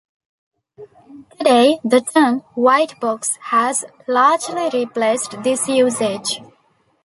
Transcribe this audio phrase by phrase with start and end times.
[1.37, 6.41] Today the term "white box" has largely replaced this usage.